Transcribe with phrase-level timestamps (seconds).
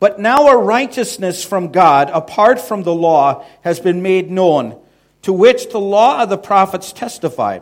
[0.00, 4.80] But now a righteousness from God, apart from the law, has been made known,
[5.22, 7.60] to which the law of the prophets testify.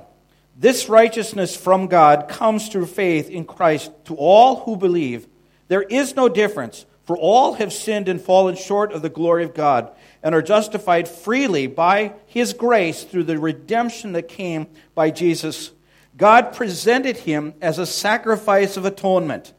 [0.58, 5.26] This righteousness from God comes through faith in Christ to all who believe.
[5.68, 9.54] There is no difference, for all have sinned and fallen short of the glory of
[9.54, 9.90] God,
[10.22, 15.72] and are justified freely by his grace through the redemption that came by Jesus.
[16.16, 19.52] God presented him as a sacrifice of atonement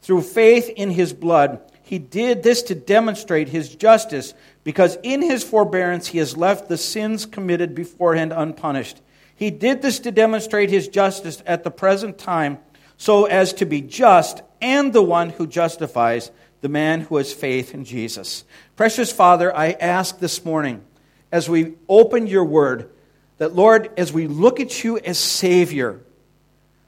[0.00, 4.34] through faith in his blood he did this to demonstrate his justice,
[4.64, 9.00] because in his forbearance he has left the sins committed beforehand unpunished.
[9.36, 12.58] He did this to demonstrate his justice at the present time,
[12.96, 17.72] so as to be just and the one who justifies the man who has faith
[17.72, 18.42] in Jesus.
[18.74, 20.82] Precious Father, I ask this morning,
[21.30, 22.90] as we open your word,
[23.38, 26.00] that Lord, as we look at you as Savior,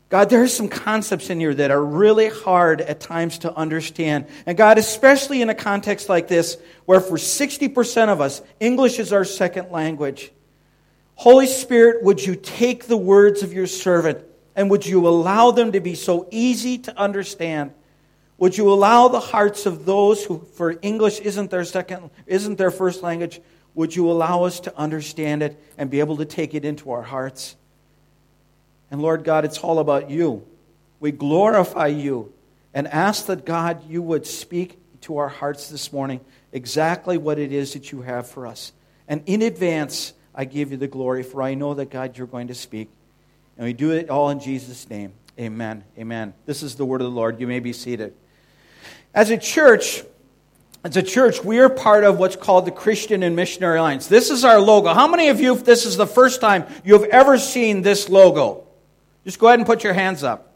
[0.08, 4.26] God, there are some concepts in here that are really hard at times to understand.
[4.46, 9.12] And God, especially in a context like this, where for 60% of us, English is
[9.12, 10.32] our second language.
[11.14, 14.24] Holy Spirit, would you take the words of your servant
[14.56, 17.72] and would you allow them to be so easy to understand?
[18.38, 22.70] Would you allow the hearts of those who, for English isn't their second, isn't their
[22.70, 23.42] first language,
[23.74, 27.02] would you allow us to understand it and be able to take it into our
[27.02, 27.56] hearts?
[28.90, 30.46] And Lord God, it's all about you.
[31.00, 32.32] We glorify you
[32.74, 36.20] and ask that God, you would speak to our hearts this morning
[36.52, 38.72] exactly what it is that you have for us.
[39.06, 42.48] And in advance, I give you the glory, for I know that God, you're going
[42.48, 42.88] to speak.
[43.56, 45.12] And we do it all in Jesus' name.
[45.38, 45.84] Amen.
[45.98, 46.34] Amen.
[46.46, 47.40] This is the word of the Lord.
[47.40, 48.14] You may be seated.
[49.14, 50.02] As a church,
[50.84, 54.06] as a church, we are part of what's called the Christian and Missionary Alliance.
[54.06, 54.94] This is our logo.
[54.94, 58.08] How many of you, if this is the first time you have ever seen this
[58.08, 58.67] logo?
[59.28, 60.54] Just go ahead and put your hands up.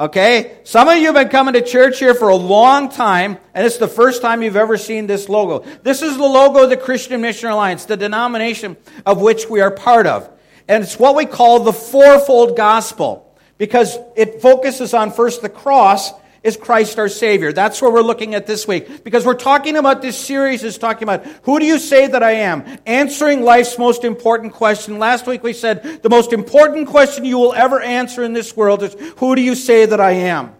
[0.00, 0.60] Okay?
[0.64, 3.76] Some of you have been coming to church here for a long time, and it's
[3.76, 5.62] the first time you've ever seen this logo.
[5.82, 9.70] This is the logo of the Christian Mission Alliance, the denomination of which we are
[9.70, 10.26] part of.
[10.66, 16.14] And it's what we call the fourfold gospel, because it focuses on first the cross
[16.46, 17.52] is Christ our Savior.
[17.52, 19.02] That's what we're looking at this week.
[19.02, 22.32] Because we're talking about this series is talking about who do you say that I
[22.32, 22.64] am?
[22.86, 25.00] Answering life's most important question.
[25.00, 28.84] Last week we said the most important question you will ever answer in this world
[28.84, 30.54] is who do you say that I am?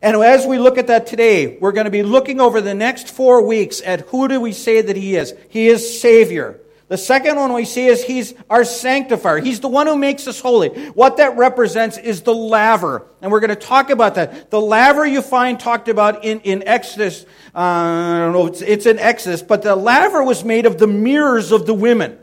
[0.00, 3.08] And as we look at that today, we're going to be looking over the next
[3.08, 5.34] four weeks at who do we say that He is?
[5.48, 6.60] He is Savior.
[6.90, 9.38] The second one we see is he's our sanctifier.
[9.38, 10.70] He's the one who makes us holy.
[10.90, 13.06] What that represents is the laver.
[13.22, 14.50] And we're going to talk about that.
[14.50, 17.26] The laver you find talked about in, in Exodus.
[17.54, 20.88] Uh, I don't know, it's, it's in Exodus, but the laver was made of the
[20.88, 22.18] mirrors of the women.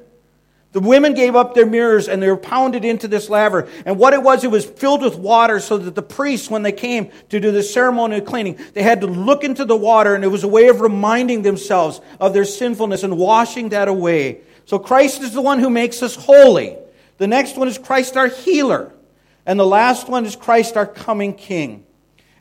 [0.74, 3.70] The women gave up their mirrors and they were pounded into this laver.
[3.86, 6.74] And what it was, it was filled with water so that the priests, when they
[6.74, 10.28] came to do the ceremonial cleaning, they had to look into the water and it
[10.28, 14.42] was a way of reminding themselves of their sinfulness and washing that away.
[14.68, 16.76] So Christ is the one who makes us holy.
[17.18, 18.92] The next one is Christ our healer.
[19.46, 21.86] And the last one is Christ our coming king.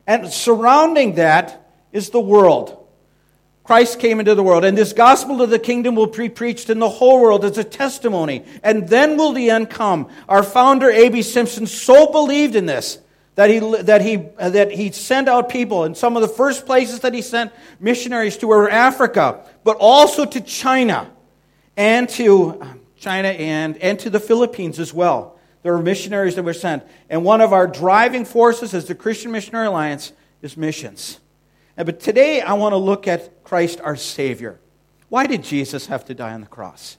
[0.05, 2.85] And surrounding that is the world.
[3.63, 6.79] Christ came into the world, and this gospel of the kingdom will be preached in
[6.79, 8.43] the whole world as a testimony.
[8.61, 10.09] And then will the end come.
[10.27, 11.21] Our founder, A.B.
[11.21, 12.99] Simpson, so believed in this
[13.35, 15.85] that he, that, he, that he sent out people.
[15.85, 20.25] And some of the first places that he sent missionaries to were Africa, but also
[20.25, 21.09] to China
[21.77, 25.39] and to um, China and, and to the Philippines as well.
[25.61, 26.83] There are missionaries that were sent.
[27.09, 30.11] And one of our driving forces as the Christian Missionary Alliance
[30.41, 31.19] is missions.
[31.77, 34.59] And, but today I want to look at Christ our Savior.
[35.09, 36.97] Why did Jesus have to die on the cross?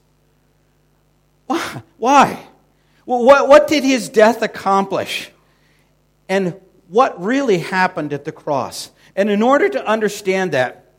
[1.47, 1.83] Why?
[1.99, 2.47] Why?
[3.05, 5.31] Well, what, what did his death accomplish?
[6.28, 6.55] And
[6.88, 8.91] what really happened at the cross?
[9.17, 10.93] And in order to understand that,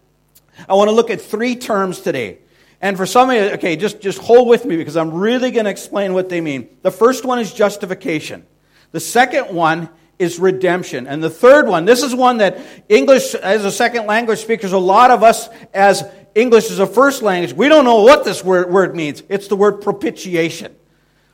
[0.68, 2.40] I want to look at three terms today
[2.82, 5.66] and for some of you, okay, just, just hold with me because I'm really going
[5.66, 6.70] to explain what they mean.
[6.82, 8.46] The first one is justification.
[8.92, 11.08] The second one is redemption.
[11.08, 14.78] And the third one, this is one that English as a second language speakers, a
[14.78, 16.04] lot of us as
[16.36, 19.24] English as a first language, we don't know what this word, word means.
[19.30, 20.76] It's the word propitiation.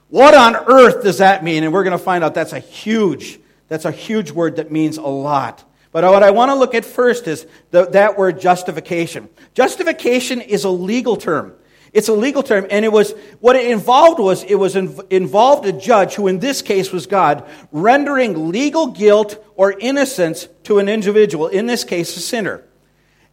[0.09, 1.63] What on earth does that mean?
[1.63, 4.97] And we're going to find out that's a huge, that's a huge word that means
[4.97, 5.63] a lot.
[5.95, 9.29] But what I want to look at first is the, that word justification.
[9.53, 11.53] Justification is a legal term.
[11.93, 15.71] It's a legal term, and it was what it involved was it was involved a
[15.71, 21.47] judge who, in this case, was God, rendering legal guilt or innocence to an individual.
[21.47, 22.61] In this case, a sinner.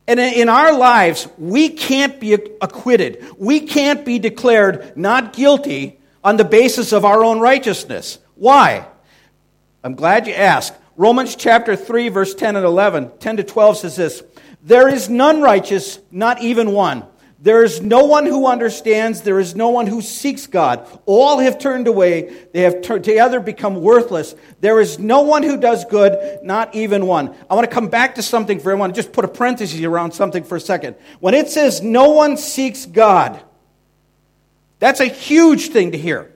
[0.06, 3.26] And in our lives, we can't be acquitted.
[3.38, 8.20] We can't be declared not guilty on the basis of our own righteousness.
[8.36, 8.86] Why?
[9.82, 10.74] I'm glad you asked.
[10.96, 14.22] Romans chapter 3, verse 10 and 11, 10 to 12 says this
[14.62, 17.04] There is none righteous, not even one.
[17.42, 19.22] There is no one who understands.
[19.22, 20.86] There is no one who seeks God.
[21.06, 22.32] All have turned away.
[22.52, 24.36] They have turned, together become worthless.
[24.60, 27.34] There is no one who does good, not even one.
[27.50, 30.44] I want to come back to something for to just put a parenthesis around something
[30.44, 30.94] for a second.
[31.18, 33.42] When it says no one seeks God,
[34.78, 36.32] that's a huge thing to hear.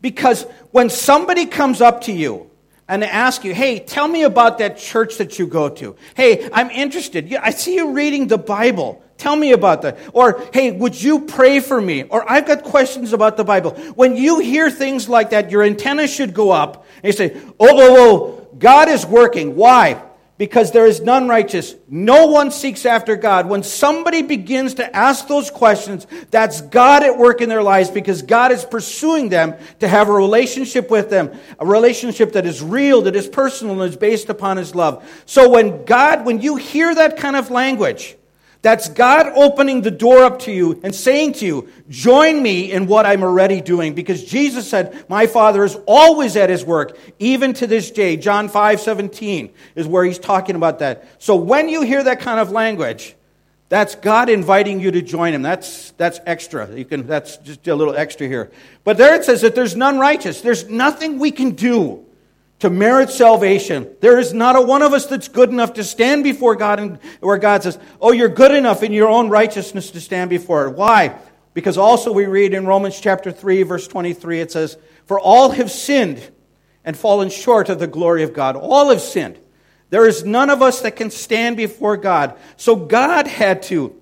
[0.00, 2.47] Because when somebody comes up to you
[2.88, 5.94] and ask you, hey, tell me about that church that you go to.
[6.14, 7.32] Hey, I'm interested.
[7.34, 9.02] I see you reading the Bible.
[9.18, 9.98] Tell me about that.
[10.12, 12.04] Or, hey, would you pray for me?
[12.04, 13.72] Or, I've got questions about the Bible.
[13.94, 17.68] When you hear things like that, your antenna should go up and you say, oh,
[17.68, 19.54] oh, oh, God is working.
[19.54, 20.02] Why?
[20.38, 21.74] Because there is none righteous.
[21.88, 23.48] No one seeks after God.
[23.48, 28.22] When somebody begins to ask those questions, that's God at work in their lives because
[28.22, 33.02] God is pursuing them to have a relationship with them, a relationship that is real,
[33.02, 35.04] that is personal, and is based upon His love.
[35.26, 38.16] So when God, when you hear that kind of language,
[38.60, 42.86] that's God opening the door up to you and saying to you, Join me in
[42.86, 43.94] what I'm already doing.
[43.94, 48.16] Because Jesus said, My Father is always at his work, even to this day.
[48.16, 51.08] John 5 17 is where he's talking about that.
[51.18, 53.14] So when you hear that kind of language,
[53.68, 55.42] that's God inviting you to join him.
[55.42, 56.74] That's, that's extra.
[56.74, 58.50] You can, that's just a little extra here.
[58.82, 60.40] But there it says that there's none righteous.
[60.40, 62.06] There's nothing we can do
[62.60, 63.88] to merit salvation.
[64.00, 66.98] There is not a one of us that's good enough to stand before God and
[67.20, 70.76] where God says, Oh, you're good enough in your own righteousness to stand before it.
[70.76, 71.16] Why?
[71.54, 74.76] Because also we read in Romans chapter 3, verse 23, it says,
[75.06, 76.30] For all have sinned
[76.84, 78.56] and fallen short of the glory of God.
[78.56, 79.38] All have sinned.
[79.90, 82.38] There is none of us that can stand before God.
[82.56, 84.00] So God had to,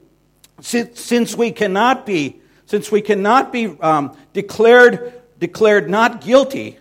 [0.60, 6.78] since we cannot be, since we cannot be um, declared, declared not guilty,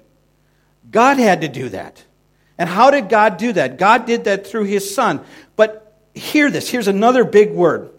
[0.95, 2.01] God had to do that.
[2.57, 3.77] And how did God do that?
[3.77, 5.19] God did that through his son.
[5.57, 7.92] But hear this here's another big word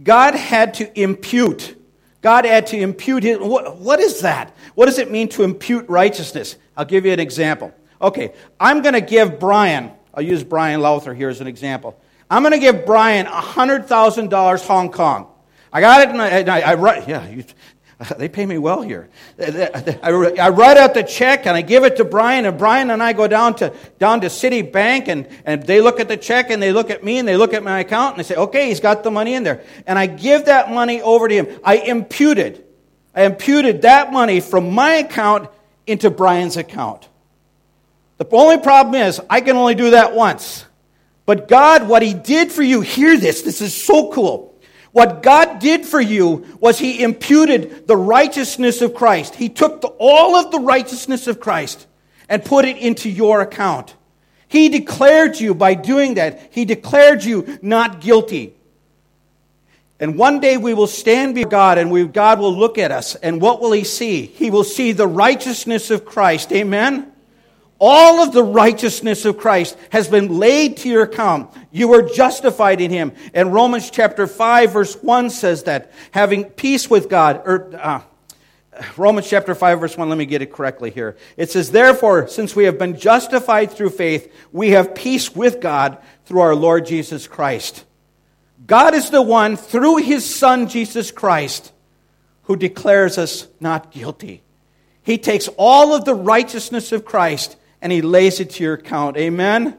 [0.00, 1.74] God had to impute.
[2.20, 3.38] God had to impute his.
[3.40, 4.54] What, what is that?
[4.76, 6.54] What does it mean to impute righteousness?
[6.76, 7.74] I'll give you an example.
[8.00, 12.00] Okay, I'm going to give Brian, I'll use Brian Lowther here as an example.
[12.30, 15.26] I'm going to give Brian $100,000 Hong Kong.
[15.72, 17.44] I got it, and I, I, I yeah, you,
[18.18, 19.08] they pay me well here.
[19.40, 23.12] I write out the check and I give it to Brian, and Brian and I
[23.12, 26.72] go down to down to Citibank, and, and they look at the check and they
[26.72, 29.02] look at me and they look at my account and they say, "Okay, he's got
[29.02, 31.60] the money in there." And I give that money over to him.
[31.64, 32.64] I imputed,
[33.14, 35.50] I imputed that money from my account
[35.86, 37.08] into Brian's account.
[38.18, 40.64] The only problem is I can only do that once.
[41.26, 43.42] But God, what He did for you, hear this.
[43.42, 44.47] This is so cool.
[44.98, 49.36] What God did for you was He imputed the righteousness of Christ.
[49.36, 51.86] He took the, all of the righteousness of Christ
[52.28, 53.94] and put it into your account.
[54.48, 58.54] He declared you by doing that, He declared you not guilty.
[60.00, 63.14] And one day we will stand before God and we, God will look at us.
[63.14, 64.26] And what will He see?
[64.26, 66.50] He will see the righteousness of Christ.
[66.50, 67.12] Amen?
[67.80, 71.50] All of the righteousness of Christ has been laid to your account.
[71.70, 73.12] You are justified in him.
[73.34, 78.00] And Romans chapter 5 verse 1 says that having peace with God, or uh,
[78.96, 81.16] Romans chapter 5 verse 1, let me get it correctly here.
[81.36, 85.98] It says, therefore, since we have been justified through faith, we have peace with God
[86.24, 87.84] through our Lord Jesus Christ.
[88.66, 91.72] God is the one through his son Jesus Christ
[92.42, 94.42] who declares us not guilty.
[95.02, 99.16] He takes all of the righteousness of Christ and he lays it to your account.
[99.16, 99.78] Amen?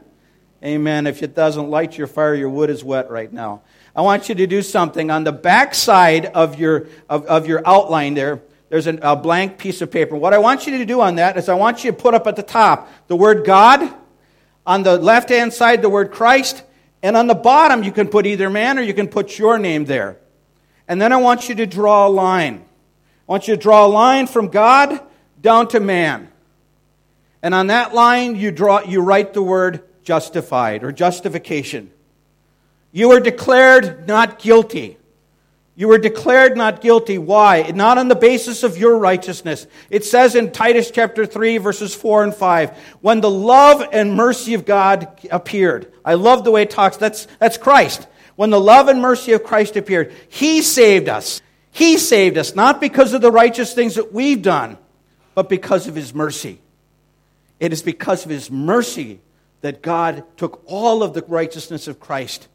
[0.62, 1.06] Amen.
[1.06, 3.62] If it doesn't light your fire, your wood is wet right now.
[3.94, 5.10] I want you to do something.
[5.10, 9.58] On the back side of your, of, of your outline there, there's an, a blank
[9.58, 10.16] piece of paper.
[10.16, 12.26] What I want you to do on that is I want you to put up
[12.26, 13.92] at the top the word God,
[14.66, 16.62] on the left hand side, the word Christ,
[17.02, 19.86] and on the bottom, you can put either man or you can put your name
[19.86, 20.18] there.
[20.86, 22.64] And then I want you to draw a line.
[23.28, 25.00] I want you to draw a line from God
[25.40, 26.29] down to man.
[27.42, 31.90] And on that line, you, draw, you write the word justified or justification.
[32.92, 34.98] You are declared not guilty.
[35.76, 37.16] You were declared not guilty.
[37.16, 37.62] Why?
[37.74, 39.66] Not on the basis of your righteousness.
[39.88, 44.52] It says in Titus chapter 3, verses 4 and 5, when the love and mercy
[44.52, 45.90] of God appeared.
[46.04, 46.98] I love the way it talks.
[46.98, 48.06] That's, that's Christ.
[48.36, 51.40] When the love and mercy of Christ appeared, He saved us.
[51.70, 54.76] He saved us, not because of the righteous things that we've done,
[55.34, 56.60] but because of His mercy.
[57.60, 59.20] It is because of his mercy
[59.60, 62.48] that God took all of the righteousness of Christ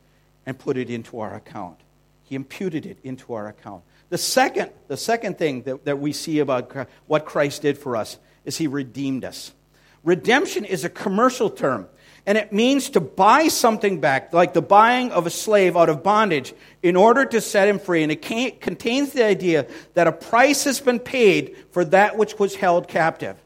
[0.46, 1.80] and put it into our account.
[2.24, 3.84] He imputed it into our account.
[4.10, 8.18] The second, the second thing that, that we see about what Christ did for us
[8.44, 9.54] is he redeemed us.
[10.04, 11.88] Redemption is a commercial term.
[12.28, 16.02] And it means to buy something back, like the buying of a slave out of
[16.02, 18.02] bondage, in order to set him free.
[18.02, 22.56] And it contains the idea that a price has been paid for that which was
[22.56, 23.38] held captive.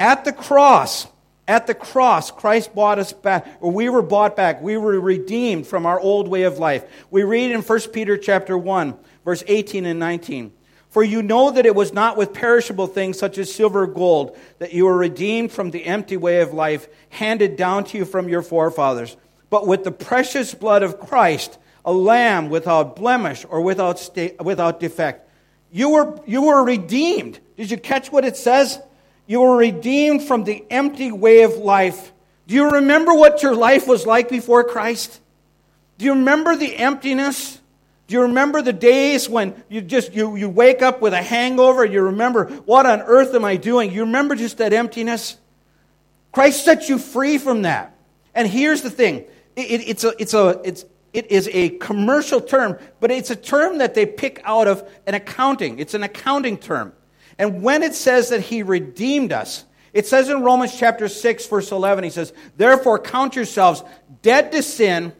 [0.00, 1.06] At the cross,
[1.48, 4.60] at the cross, Christ bought us back, or we were bought back.
[4.60, 6.84] We were redeemed from our old way of life.
[7.10, 10.52] We read in 1 Peter chapter 1, verse 18 and 19.
[10.90, 14.36] For you know that it was not with perishable things such as silver or gold
[14.58, 18.28] that you were redeemed from the empty way of life handed down to you from
[18.28, 19.16] your forefathers,
[19.50, 24.80] but with the precious blood of Christ, a lamb without blemish or without, sta- without
[24.80, 25.28] defect.
[25.70, 27.38] You were, you were redeemed.
[27.56, 28.78] Did you catch what it says?
[29.28, 32.12] You were redeemed from the empty way of life.
[32.46, 35.20] Do you remember what your life was like before Christ?
[35.98, 37.60] Do you remember the emptiness?
[38.06, 41.84] Do you remember the days when you just you, you wake up with a hangover?
[41.84, 43.92] You remember what on earth am I doing?
[43.92, 45.36] You remember just that emptiness?
[46.32, 47.94] Christ set you free from that.
[48.34, 52.40] And here's the thing: it, it, it's a it's a it's it is a commercial
[52.40, 55.78] term, but it's a term that they pick out of an accounting.
[55.78, 56.94] It's an accounting term.
[57.38, 61.72] And when it says that he redeemed us, it says in Romans chapter 6, verse
[61.72, 63.82] 11, he says, Therefore count yourselves
[64.22, 65.12] dead to sin,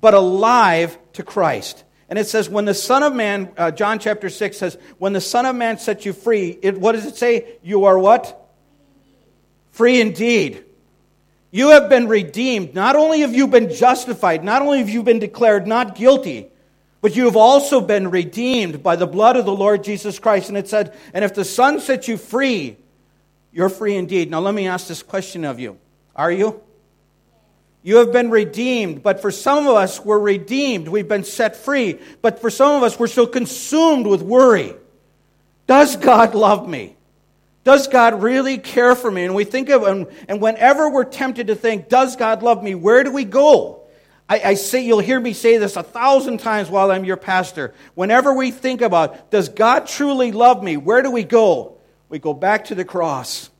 [0.00, 1.84] but alive to Christ.
[2.08, 5.20] And it says, when the Son of Man, uh, John chapter 6 says, when the
[5.20, 7.58] Son of Man sets you free, it, what does it say?
[7.62, 8.50] You are what?
[9.72, 10.64] Free indeed.
[11.50, 12.74] You have been redeemed.
[12.74, 16.48] Not only have you been justified, not only have you been declared not guilty,
[17.00, 20.48] but you have also been redeemed by the blood of the Lord Jesus Christ.
[20.48, 22.76] And it said, and if the Son sets you free,
[23.52, 24.30] you're free indeed.
[24.30, 25.78] Now let me ask this question of you.
[26.16, 26.60] Are you?
[27.82, 30.88] You have been redeemed, but for some of us, we're redeemed.
[30.88, 32.00] We've been set free.
[32.20, 34.74] But for some of us, we're still consumed with worry.
[35.66, 36.96] Does God love me?
[37.62, 39.24] Does God really care for me?
[39.24, 42.74] And we think of, and, and whenever we're tempted to think, does God love me?
[42.74, 43.77] Where do we go?
[44.28, 47.72] I, I say, you'll hear me say this a thousand times while I'm your pastor.
[47.94, 50.76] Whenever we think about, does God truly love me?
[50.76, 51.78] Where do we go?
[52.08, 53.50] We go back to the cross.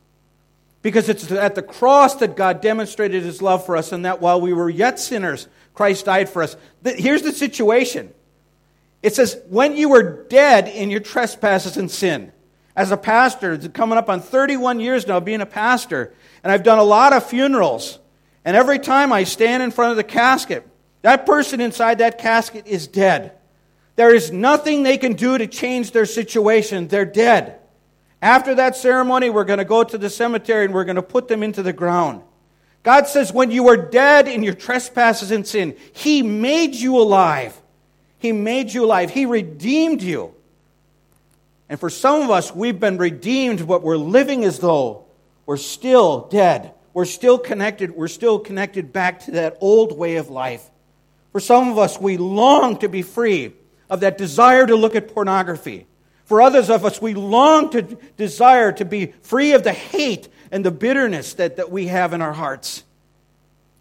[0.81, 4.39] Because it's at the cross that God demonstrated his love for us, and that while
[4.39, 6.55] we were yet sinners, Christ died for us.
[6.83, 8.13] Here's the situation
[9.01, 12.31] it says, when you were dead in your trespasses and sin.
[12.75, 16.79] As a pastor, coming up on 31 years now being a pastor, and I've done
[16.79, 17.99] a lot of funerals.
[18.45, 20.67] And every time I stand in front of the casket,
[21.01, 23.33] that person inside that casket is dead.
[23.95, 26.87] There is nothing they can do to change their situation.
[26.87, 27.59] They're dead.
[28.21, 31.27] After that ceremony, we're going to go to the cemetery and we're going to put
[31.27, 32.21] them into the ground.
[32.83, 37.59] God says, when you were dead in your trespasses and sin, He made you alive.
[38.17, 39.09] He made you alive.
[39.09, 40.33] He redeemed you.
[41.69, 45.05] And for some of us, we've been redeemed, but we're living as though
[45.45, 46.73] we're still dead.
[46.99, 47.95] We're still connected.
[47.95, 50.69] We're still connected back to that old way of life.
[51.31, 53.53] For some of us, we long to be free
[53.89, 55.87] of that desire to look at pornography.
[56.25, 57.83] For others of us, we long to
[58.17, 62.21] desire to be free of the hate and the bitterness that, that we have in
[62.21, 62.83] our hearts.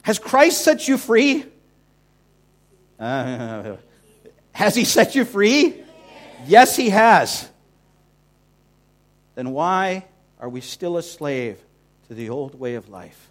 [0.03, 1.45] Has Christ set you free?
[3.01, 3.79] Uh,
[4.53, 5.75] has He set you free?
[6.47, 7.49] Yes, He has.
[9.35, 10.05] Then why
[10.39, 11.59] are we still a slave
[12.09, 13.31] to the old way of life?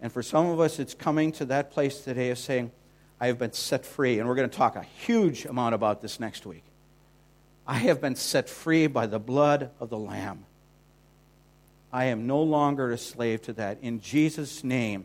[0.00, 2.72] And for some of us, it's coming to that place today of saying,
[3.20, 4.18] I have been set free.
[4.18, 6.64] And we're going to talk a huge amount about this next week.
[7.66, 10.44] I have been set free by the blood of the Lamb.
[11.92, 13.78] I am no longer a slave to that.
[13.82, 15.04] In Jesus' name,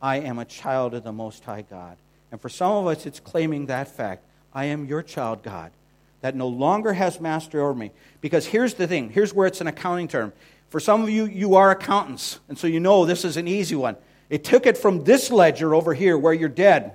[0.00, 1.98] I am a child of the Most High God.
[2.32, 4.24] And for some of us, it's claiming that fact.
[4.54, 5.72] I am your child, God,
[6.20, 7.90] that no longer has mastery over me.
[8.20, 10.32] Because here's the thing here's where it's an accounting term.
[10.70, 13.74] For some of you, you are accountants, and so you know this is an easy
[13.74, 13.96] one.
[14.28, 16.94] It took it from this ledger over here where you're dead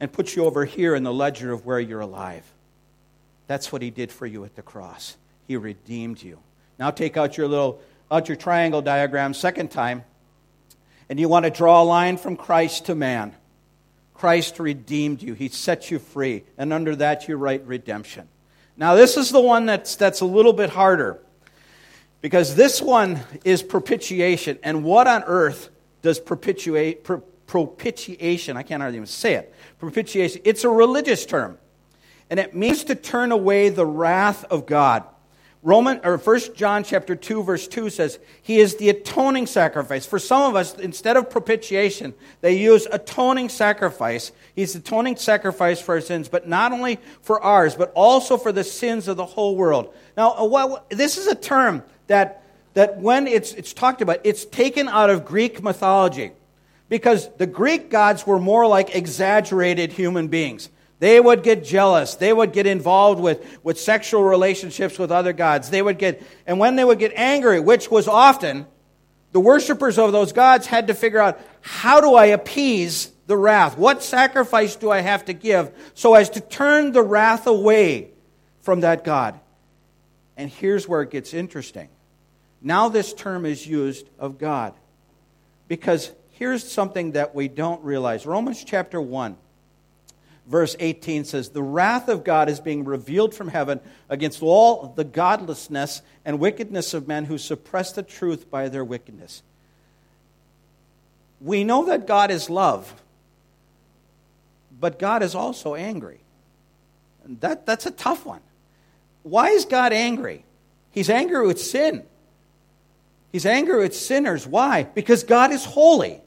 [0.00, 2.44] and put you over here in the ledger of where you're alive.
[3.46, 5.16] That's what he did for you at the cross.
[5.46, 6.40] He redeemed you.
[6.78, 7.80] Now take out your little
[8.10, 10.04] out your triangle diagram second time.
[11.08, 13.34] And you want to draw a line from Christ to man.
[14.14, 15.34] Christ redeemed you.
[15.34, 16.44] He set you free.
[16.58, 18.28] And under that you write redemption.
[18.76, 21.20] Now this is the one that's that's a little bit harder.
[22.22, 24.58] Because this one is propitiation.
[24.62, 25.68] And what on earth
[26.00, 27.04] does propitiate,
[27.46, 31.58] propitiation, I can't hardly even say it, propitiation, it's a religious term
[32.32, 35.04] and it means to turn away the wrath of God.
[35.62, 40.06] Roman or 1 John chapter 2 verse 2 says he is the atoning sacrifice.
[40.06, 44.32] For some of us instead of propitiation they use atoning sacrifice.
[44.56, 48.50] He's the atoning sacrifice for our sins, but not only for ours but also for
[48.50, 49.94] the sins of the whole world.
[50.16, 52.42] Now uh, well, this is a term that
[52.74, 56.32] that when it's, it's talked about, it's taken out of Greek mythology.
[56.88, 60.68] Because the Greek gods were more like exaggerated human beings.
[60.98, 62.14] They would get jealous.
[62.14, 65.70] They would get involved with, with sexual relationships with other gods.
[65.70, 68.66] They would get, and when they would get angry, which was often,
[69.32, 73.78] the worshippers of those gods had to figure out how do I appease the wrath?
[73.78, 78.10] What sacrifice do I have to give so as to turn the wrath away
[78.60, 79.40] from that God?
[80.36, 81.88] And here's where it gets interesting.
[82.60, 84.74] Now, this term is used of God.
[85.68, 89.36] Because here's something that we don't realize Romans chapter 1
[90.46, 95.04] verse 18 says, The wrath of God is being revealed from heaven against all the
[95.04, 99.42] godlessness and wickedness of men who suppress the truth by their wickedness.
[101.40, 103.02] We know that God is love,
[104.78, 106.20] but God is also angry.
[107.40, 108.40] That, that's a tough one.
[109.22, 110.44] Why is God angry?
[110.90, 112.04] He's angry with sin.
[113.30, 114.46] He's angry with sinners.
[114.46, 114.84] Why?
[114.84, 116.20] Because God is holy.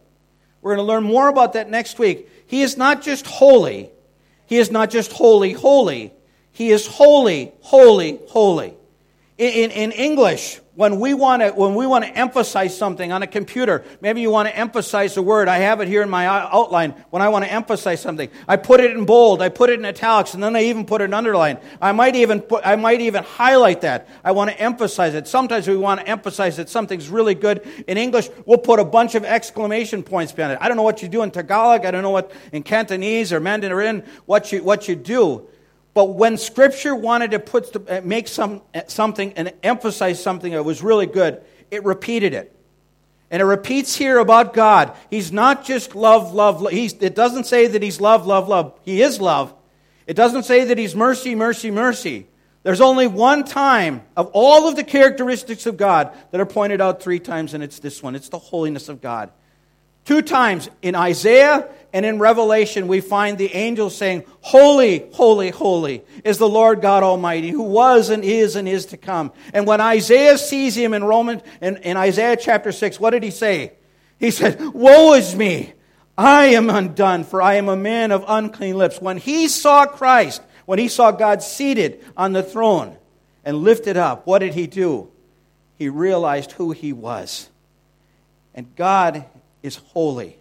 [0.62, 2.30] We're going to learn more about that next week.
[2.48, 3.90] He is not just holy,
[4.48, 6.12] he is not just holy, holy.
[6.52, 8.76] He is holy, holy, holy.
[9.38, 13.28] In, in, English, when we want to when we want to emphasize something on a
[13.28, 15.50] computer maybe you want to emphasize a word.
[15.50, 16.92] I have it here in my outline.
[17.10, 19.86] When i want to emphasize something i put it in bold i put it in
[19.86, 21.58] italics and then i even put an underline.
[21.82, 24.08] I might even put, i might even highlight that.
[24.24, 25.28] I want to emphasize it.
[25.28, 28.30] Sometimes we want to emphasize that something's really good in english.
[28.46, 30.60] We'll put a bunch of exclamation points behind it.
[30.62, 31.86] I don't know what you do in tagalog.
[31.86, 35.50] I don't know what in cantonese or mandarin what you what you do
[35.96, 40.64] but when Scripture wanted to put, uh, make some, uh, something and emphasize something that
[40.64, 42.54] was really good, it repeated it.
[43.32, 44.94] And it repeats here about God.
[45.10, 46.74] He's not just love, love, love.
[46.74, 48.78] He's, it doesn't say that He's love, love, love.
[48.84, 49.54] He is love.
[50.06, 52.28] It doesn't say that He's mercy, mercy, mercy.
[52.64, 57.02] There's only one time of all of the characteristics of God that are pointed out
[57.02, 59.32] three times, and it's this one it's the holiness of God.
[60.04, 66.04] Two times in Isaiah and in Revelation, we find the angels saying, Holy, holy, holy
[66.26, 69.32] is the Lord God Almighty, who was and is and is to come.
[69.54, 73.32] And when Isaiah sees him in Roman, in, in Isaiah chapter 6, what did he
[73.32, 73.72] say?
[74.20, 75.72] He said, Woe is me!
[76.18, 79.00] I am undone, for I am a man of unclean lips.
[79.00, 82.98] When he saw Christ, when he saw God seated on the throne
[83.46, 85.08] and lifted up, what did he do?
[85.78, 87.48] He realized who he was.
[88.54, 89.24] And God
[89.64, 90.36] is holy.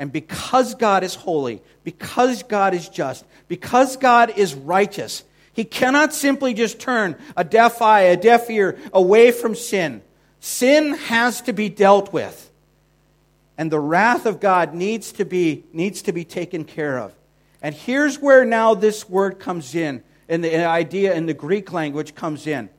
[0.00, 6.14] And because God is holy, because God is just, because God is righteous, He cannot
[6.14, 10.00] simply just turn a deaf eye, a deaf ear away from sin.
[10.40, 12.50] Sin has to be dealt with.
[13.58, 17.14] And the wrath of God needs to be, needs to be taken care of.
[17.60, 22.14] And here's where now this word comes in, and the idea in the Greek language
[22.14, 22.70] comes in.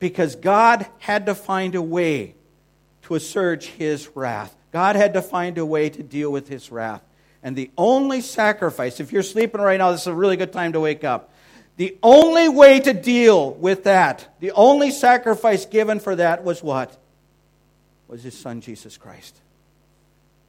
[0.00, 2.34] Because God had to find a way
[3.02, 4.56] to assuage his wrath.
[4.74, 7.00] God had to find a way to deal with his wrath.
[7.44, 10.72] And the only sacrifice, if you're sleeping right now, this is a really good time
[10.72, 11.32] to wake up.
[11.76, 16.98] The only way to deal with that, the only sacrifice given for that was what?
[18.08, 19.36] Was his son Jesus Christ.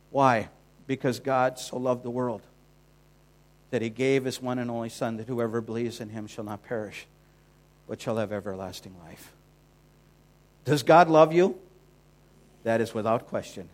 [0.10, 0.50] Why?
[0.88, 2.42] Because God so loved the world
[3.70, 6.64] that he gave his one and only son that whoever believes in him shall not
[6.64, 7.06] perish,
[7.88, 9.32] but shall have everlasting life.
[10.64, 11.60] Does God love you?
[12.64, 13.70] That is without question.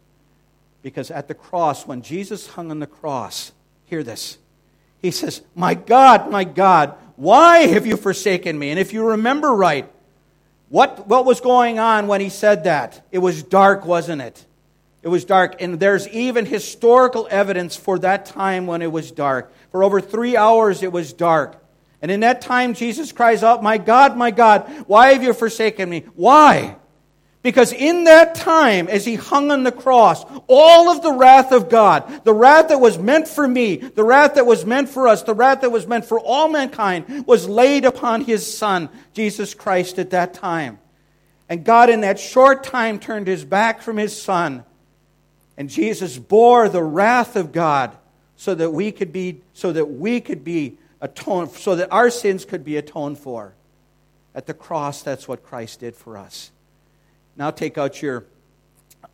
[0.82, 3.52] Because at the cross, when Jesus hung on the cross,
[3.86, 4.38] hear this.
[5.02, 8.70] He says, My God, my God, why have you forsaken me?
[8.70, 9.92] And if you remember right,
[10.70, 13.06] what, what was going on when he said that?
[13.12, 14.46] It was dark, wasn't it?
[15.02, 15.62] It was dark.
[15.62, 19.52] And there's even historical evidence for that time when it was dark.
[19.72, 21.58] For over three hours, it was dark.
[22.02, 25.90] And in that time, Jesus cries out, My God, my God, why have you forsaken
[25.90, 26.06] me?
[26.16, 26.76] Why?
[27.44, 31.70] Because in that time, as he hung on the cross, all of the wrath of
[31.70, 35.24] God, the wrath that was meant for me, the wrath that was meant for us,
[35.24, 39.98] the wrath that was meant for all mankind, was laid upon his Son, Jesus Christ,
[39.98, 40.78] at that time.
[41.50, 44.64] And God, in that short time, turned his back from his Son.
[45.58, 47.98] And Jesus bore the wrath of God
[48.36, 52.46] so that we could be, so that we could be atoned, so that our sins
[52.46, 53.56] could be atoned for.
[54.36, 56.52] At the cross, that's what Christ did for us.
[57.36, 58.26] Now take out your,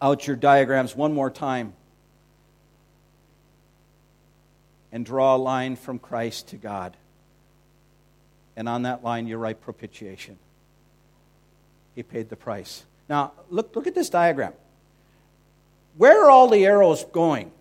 [0.01, 1.73] out your diagrams one more time
[4.91, 6.95] and draw a line from Christ to God.
[8.56, 10.38] And on that line, you write propitiation.
[11.93, 12.84] He paid the price.
[13.08, 14.53] Now, look, look at this diagram.
[15.97, 17.51] Where are all the arrows going?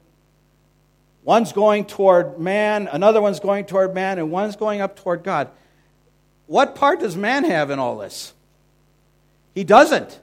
[1.24, 5.50] One's going toward man, another one's going toward man, and one's going up toward God.
[6.46, 8.32] What part does man have in all this?
[9.54, 10.20] He doesn't.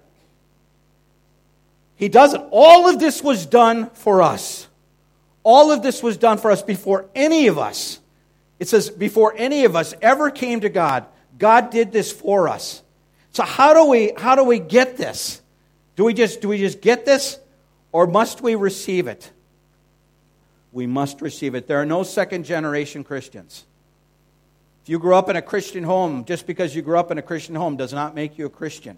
[1.95, 2.43] He doesn't.
[2.51, 4.67] All of this was done for us.
[5.43, 7.99] All of this was done for us before any of us.
[8.59, 11.05] It says, before any of us ever came to God,
[11.37, 12.81] God did this for us.
[13.31, 15.41] So how do we how do we get this?
[15.95, 17.39] Do we just do we just get this
[17.91, 19.31] or must we receive it?
[20.71, 21.67] We must receive it.
[21.67, 23.65] There are no second generation Christians.
[24.83, 27.21] If you grew up in a Christian home, just because you grew up in a
[27.21, 28.97] Christian home does not make you a Christian.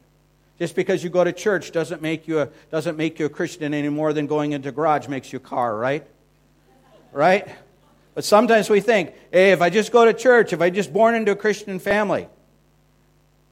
[0.58, 3.74] Just because you go to church doesn't make you a, doesn't make you a Christian
[3.74, 6.08] any more than going into garage makes you a car, right?
[7.12, 7.48] Right?
[8.14, 11.16] But sometimes we think, hey, if I just go to church, if I just born
[11.16, 12.30] into a Christian family,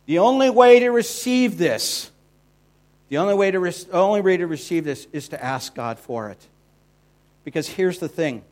[0.06, 2.10] the only way to receive this,
[3.10, 6.30] the only way to, re- only way to receive this is to ask God for
[6.30, 6.48] it.
[7.44, 8.44] Because here's the thing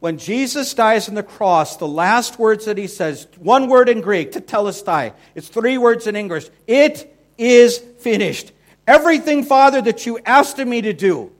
[0.00, 4.00] when Jesus dies on the cross, the last words that he says, one word in
[4.00, 6.48] Greek, to tetelestai, it's three words in English.
[6.66, 8.52] It is finished.
[8.86, 11.32] Everything, Father, that you asked of me to do.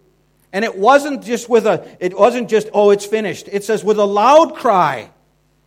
[0.53, 3.49] And it wasn't just with a, it wasn't just, oh, it's finished.
[3.51, 5.11] It says, with a loud cry,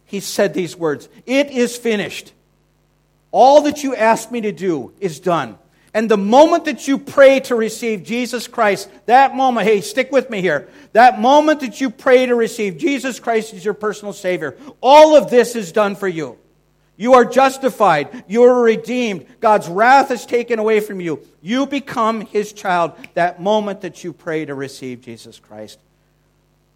[0.06, 2.34] he said these words It is finished.
[3.32, 5.58] All that you asked me to do is done.
[5.94, 10.30] And the moment that you pray to receive Jesus Christ, that moment, hey, stick with
[10.30, 10.70] me here.
[10.94, 15.30] That moment that you pray to receive Jesus Christ as your personal Savior, all of
[15.30, 16.38] this is done for you.
[17.02, 18.26] You are justified.
[18.28, 19.26] You are redeemed.
[19.40, 21.26] God's wrath is taken away from you.
[21.42, 25.80] You become His child that moment that you pray to receive Jesus Christ.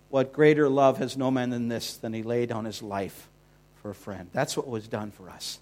[0.10, 3.30] What greater love has no man than this, than He laid on His life
[3.84, 4.28] for a friend?
[4.34, 5.60] That's what was done for us.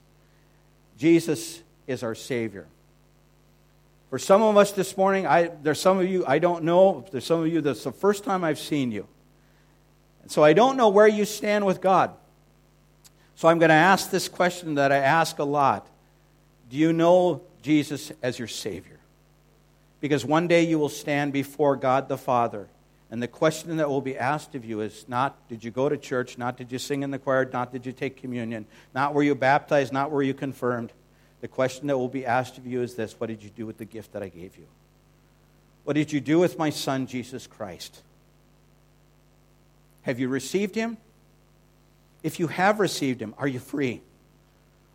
[0.98, 2.66] Jesus is our Savior.
[4.10, 7.04] For some of us this morning, I, there's some of you I don't know.
[7.12, 9.08] There's some of you that's the first time I've seen you.
[10.22, 12.12] And so I don't know where you stand with God.
[13.36, 15.88] So I'm going to ask this question that I ask a lot
[16.70, 19.00] Do you know Jesus as your Savior?
[20.00, 22.68] Because one day you will stand before God the Father.
[23.10, 25.98] And the question that will be asked of you is not did you go to
[25.98, 28.66] church, not did you sing in the choir, not did you take communion,
[28.96, 30.92] not were you baptized, not were you confirmed.
[31.42, 33.78] The question that will be asked of you is this What did you do with
[33.78, 34.66] the gift that I gave you?
[35.84, 38.02] What did you do with my son, Jesus Christ?
[40.04, 40.98] Have you received him?
[42.24, 44.02] If you have received him, are you free?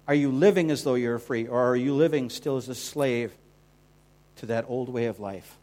[0.09, 3.33] Are you living as though you're free, or are you living still as a slave
[4.37, 5.57] to that old way of life?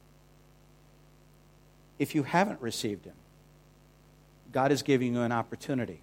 [1.98, 3.16] If you haven't received him,
[4.52, 6.00] God is giving you an opportunity.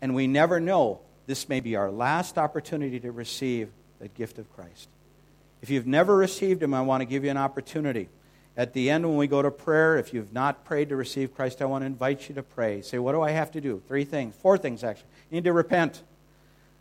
[0.00, 4.52] And we never know this may be our last opportunity to receive the gift of
[4.54, 4.88] Christ.
[5.60, 8.08] If you've never received Him, I want to give you an opportunity.
[8.58, 11.62] At the end, when we go to prayer, if you've not prayed to receive Christ,
[11.62, 12.82] I want to invite you to pray.
[12.82, 13.80] Say, what do I have to do?
[13.86, 15.06] Three things, four things actually.
[15.30, 16.02] You need to repent.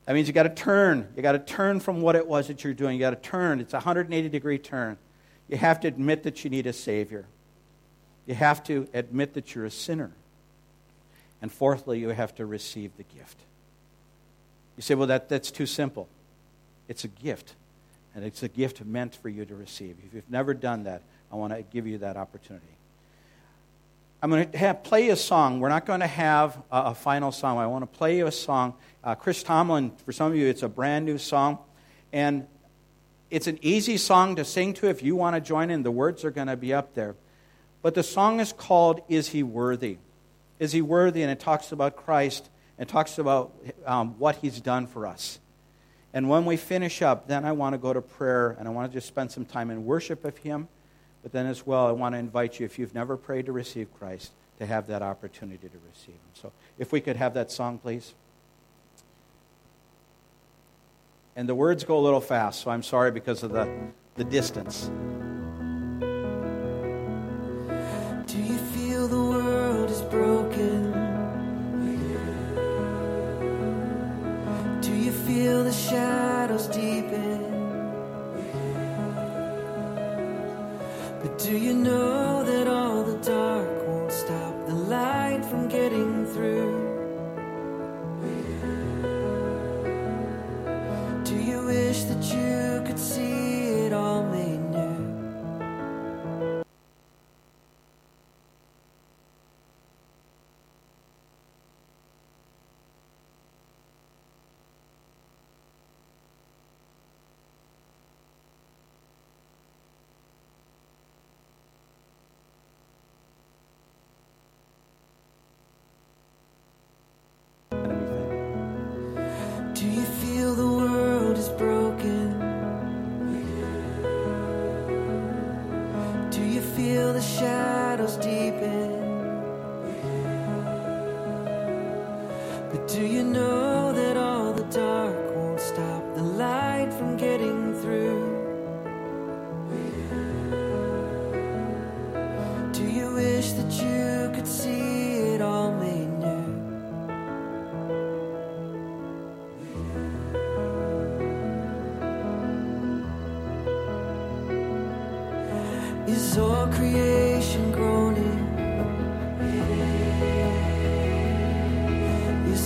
[0.06, 1.08] That means you got to turn.
[1.16, 2.96] You got to turn from what it was that you're doing.
[2.96, 3.60] You got to turn.
[3.60, 4.98] It's a 180 degree turn.
[5.48, 7.28] You have to admit that you need a Savior.
[8.26, 10.12] You have to admit that you're a sinner.
[11.44, 13.38] And fourthly, you have to receive the gift.
[14.78, 16.10] You say, well, that, that's too simple.
[16.88, 17.54] It's a gift,
[18.16, 19.98] and it's a gift meant for you to receive.
[20.06, 22.66] If you've never done that, I want to give you that opportunity.
[24.22, 25.60] I'm going to have, play a song.
[25.60, 27.58] We're not going to have a, a final song.
[27.60, 28.74] I want to play you a song.
[29.04, 31.60] Uh, Chris Tomlin, for some of you, it's a brand new song.
[32.12, 32.48] And
[33.30, 35.84] it's an easy song to sing to if you want to join in.
[35.84, 37.16] The words are going to be up there.
[37.84, 39.98] But the song is called Is He Worthy?
[40.60, 41.22] Is He Worthy?
[41.22, 43.54] And it talks about Christ and talks about
[43.86, 45.40] um, what he's done for us.
[46.14, 48.92] And when we finish up, then I want to go to prayer and I want
[48.92, 50.68] to just spend some time in worship of him.
[51.28, 53.94] But then as well, I want to invite you, if you've never prayed to receive
[54.00, 56.32] Christ, to have that opportunity to receive him.
[56.34, 58.14] So if we could have that song, please.
[61.36, 63.68] And the words go a little fast, so I'm sorry because of the,
[64.16, 64.90] the distance.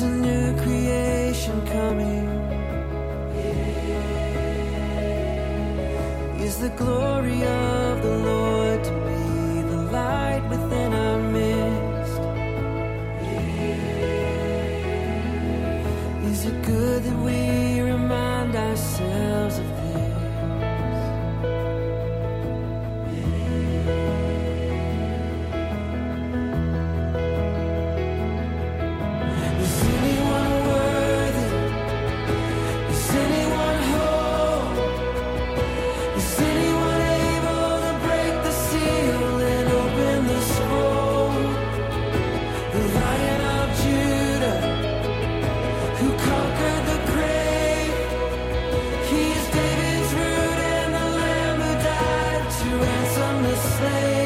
[0.01, 2.27] There's a new creation coming.
[6.41, 12.21] Is the glory of the Lord to be the light within our midst?
[16.31, 17.50] Is it good that we
[53.81, 54.20] flame.